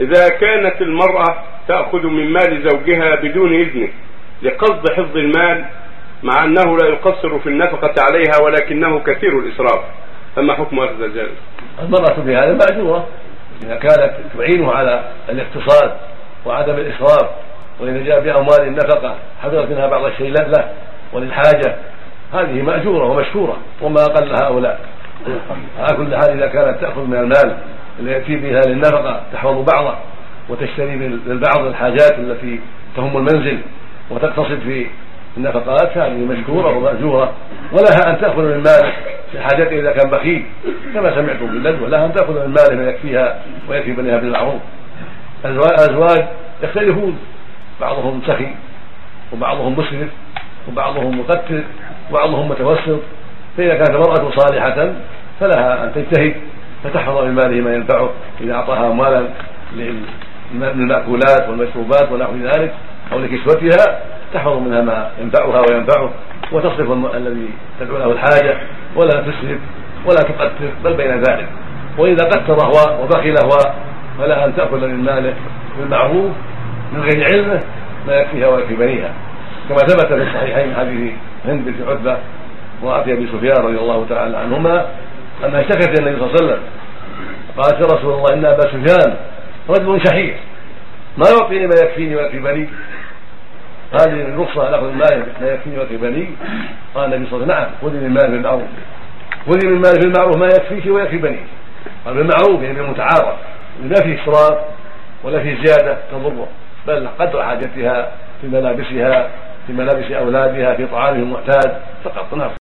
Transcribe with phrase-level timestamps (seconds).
[0.00, 1.36] إذا كانت المرأة
[1.68, 3.88] تأخذ من مال زوجها بدون إذنه
[4.42, 5.64] لقصد حفظ المال
[6.22, 9.80] مع أنه لا يقصر في النفقة عليها ولكنه كثير الإسراف.
[10.36, 11.32] فما حكم أخذ ذلك؟
[11.82, 13.06] المرأة في هذا مأجورة.
[13.62, 15.96] إذا كانت تعينه على الاقتصاد
[16.46, 17.30] وعدم الإسراف
[17.80, 20.72] وإذا جاء بأموال النفقة حضرت منها بعض الشيء له
[21.12, 21.76] وللحاجة.
[22.32, 24.80] هذه مأجورة ومشكورة وما أقل هؤلاء.
[25.78, 27.56] على كل حال إذا كانت تأخذ من المال
[28.08, 29.94] يأتي بها للنفقة تحفظ بعضه
[30.48, 30.96] وتشتري
[31.26, 32.60] للبعض الحاجات التي
[32.96, 33.58] تهم المنزل
[34.10, 34.86] وتقتصد في
[35.36, 37.32] النفقات هذه مشكورة ومأجورة
[37.72, 38.92] ولها أن تأخذ من ماله
[39.34, 40.44] لحاجته إذا كان بخيل
[40.94, 44.60] كما سمعتم بالندوة لها أن تأخذ من ماله ما يكفيها ويكفي بنيها بالمعروف.
[45.44, 46.24] الأزواج
[46.62, 47.18] يختلفون
[47.80, 48.48] بعضهم سخي
[49.32, 50.08] وبعضهم مسرف
[50.68, 51.64] وبعضهم مقتل
[52.10, 53.00] وبعضهم متوسط
[53.56, 54.92] فإذا كانت المرأة صالحة
[55.40, 56.34] فلها أن تجتهد
[56.84, 59.28] فتحفظ من ماله ما ينفعه إذا أعطاها أموالا
[60.54, 62.74] للمأكولات والمشروبات ونحو ذلك
[63.12, 64.02] أو لكسوتها
[64.34, 66.10] تحفظ منها ما ينفعها وينفعه
[66.52, 67.48] وتصرف الذي
[67.80, 68.56] تدعو له الحاجة
[68.96, 69.58] ولا تسرف
[70.06, 71.48] ولا تقتر بل بين ذلك.
[71.98, 73.72] وإذا قتر هو وبخل هو
[74.18, 75.34] فلها أن تأخذ من ماله
[75.78, 76.32] بالمعروف
[76.92, 77.60] من غير علمه
[78.06, 79.10] ما يكفيها ويكفي بنيها.
[79.68, 81.12] كما ثبت في الصحيحين حديث
[81.44, 82.16] هند بنت عتبة
[82.82, 84.86] امرأة أبي سفيان رضي الله تعالى عنهما
[85.44, 86.62] أنها اشتكت النبي صلى الله عليه وسلم
[87.56, 89.16] قالت يا رسول الله إن أبا سفيان
[89.68, 90.36] رجل شحيح
[91.18, 92.68] ما يعطيني ما يكفيني ويكفي بني؟
[93.92, 96.28] هذه الرخصة على أخذ المال ما يكفيني ويكفي بني؟
[96.94, 98.62] قال النبي صلى الله عليه وسلم نعم خذي من مال بالمعروف
[99.46, 101.46] خذي من مال بالمعروف ما يكفيك ويكفي بنيك
[102.04, 103.34] قال بالمعروف يعني بالمتعارف
[103.82, 104.58] لا فيه إسراف
[105.24, 106.48] ولا فيه زيادة تضرة
[106.86, 109.30] بل قدر حاجتها في ملابسها
[109.66, 112.50] في ملابس أولادها في طعامهم المعتاد فقط نعم.